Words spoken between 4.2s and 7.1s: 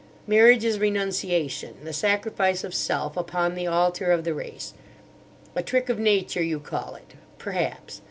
the race. 'A trick of Nature' you call